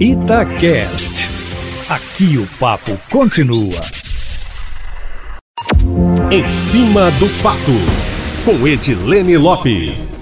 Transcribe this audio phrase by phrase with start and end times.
[0.00, 1.28] Itacast.
[1.88, 3.80] Aqui o papo continua.
[6.30, 7.58] Em cima do papo,
[8.44, 10.14] com Edilene Lopes.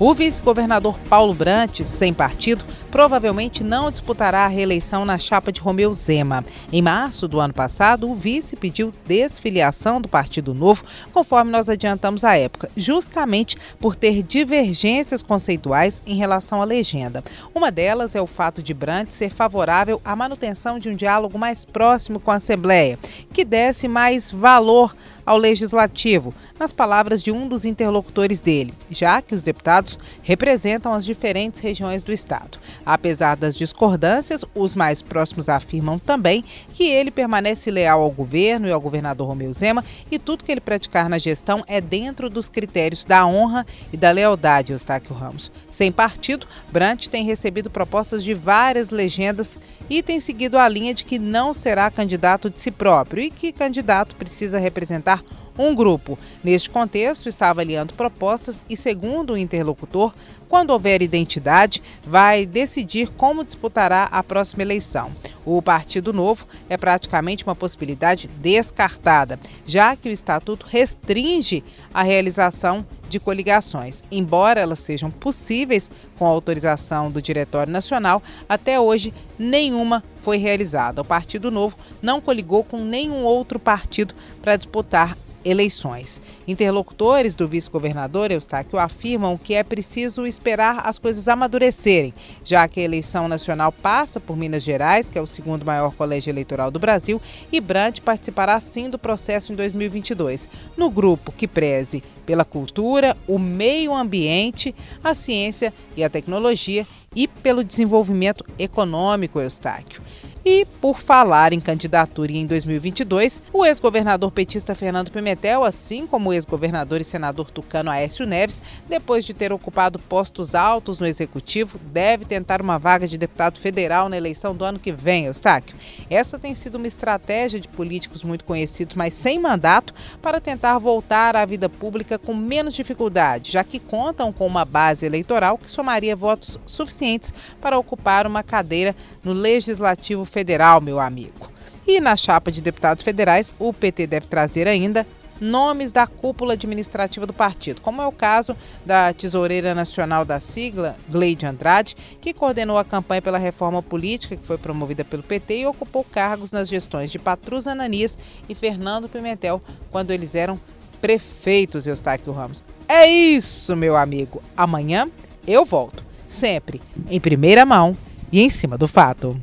[0.00, 5.94] O vice-governador Paulo Brant, sem partido, provavelmente não disputará a reeleição na chapa de Romeu
[5.94, 6.44] Zema.
[6.70, 12.22] Em março do ano passado, o vice pediu desfiliação do Partido Novo, conforme nós adiantamos
[12.22, 17.24] à época, justamente por ter divergências conceituais em relação à legenda.
[17.54, 21.64] Uma delas é o fato de Brant ser favorável à manutenção de um diálogo mais
[21.64, 22.98] próximo com a Assembleia,
[23.32, 29.34] que desse mais valor ao legislativo, nas palavras de um dos interlocutores dele, já que
[29.34, 32.58] os deputados representam as diferentes regiões do estado.
[32.84, 38.72] Apesar das discordâncias, os mais próximos afirmam também que ele permanece leal ao governo e
[38.72, 43.04] ao governador Romeu Zema e tudo que ele praticar na gestão é dentro dos critérios
[43.04, 45.50] da honra e da lealdade, Eustáquio Ramos.
[45.70, 51.04] Sem partido, Brant tem recebido propostas de várias legendas e tem seguido a linha de
[51.04, 55.22] que não será candidato de si próprio e que candidato precisa representar
[55.58, 56.18] um grupo.
[56.42, 60.12] Neste contexto, está avaliando propostas e, segundo o interlocutor,
[60.48, 65.10] quando houver identidade, vai decidir como disputará a próxima eleição.
[65.46, 72.86] O Partido Novo é praticamente uma possibilidade descartada, já que o estatuto restringe a realização
[73.08, 74.02] de coligações.
[74.10, 81.00] Embora elas sejam possíveis com autorização do Diretório Nacional, até hoje nenhuma foi realizada.
[81.00, 86.20] O Partido Novo não coligou com nenhum outro partido para disputar eleições.
[86.46, 92.12] Interlocutores do vice-governador Eustáquio afirmam que é preciso esperar as coisas amadurecerem,
[92.44, 96.30] já que a eleição nacional passa por Minas Gerais, que é o segundo maior colégio
[96.30, 97.20] eleitoral do Brasil,
[97.50, 103.38] e Brant participará sim do processo em 2022, no grupo que preze pela cultura, o
[103.38, 110.00] meio ambiente, a ciência e a tecnologia e pelo desenvolvimento econômico, Eustáquio.
[110.44, 116.32] E por falar em candidatura em 2022, o ex-governador petista Fernando Pimentel, assim como o
[116.32, 122.24] ex-governador e senador tucano Aécio Neves, depois de ter ocupado postos altos no executivo, deve
[122.24, 125.76] tentar uma vaga de deputado federal na eleição do ano que vem, Eustáquio.
[126.10, 131.36] Essa tem sido uma estratégia de políticos muito conhecidos, mas sem mandato, para tentar voltar
[131.36, 136.16] à vida pública com menos dificuldade, já que contam com uma base eleitoral que somaria
[136.16, 141.52] votos suficientes para ocupar uma cadeira no Legislativo Federal, meu amigo.
[141.86, 145.06] E na chapa de deputados federais, o PT deve trazer ainda
[145.40, 148.56] nomes da cúpula administrativa do partido, como é o caso
[148.86, 154.46] da tesoureira nacional da sigla, Gleide Andrade, que coordenou a campanha pela reforma política que
[154.46, 158.16] foi promovida pelo PT e ocupou cargos nas gestões de Patrus Ananias
[158.48, 159.60] e Fernando Pimentel,
[159.90, 160.58] quando eles eram
[161.00, 162.62] prefeitos, Eustáquio Ramos.
[162.88, 164.40] É isso, meu amigo.
[164.56, 165.10] Amanhã
[165.46, 167.96] eu volto, sempre em primeira mão
[168.30, 169.36] e em cima do fato.